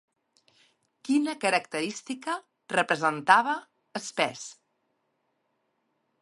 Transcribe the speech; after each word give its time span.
Quina 1.09 1.35
característica 1.43 2.37
representava 2.77 3.55
Spes? 4.07 4.49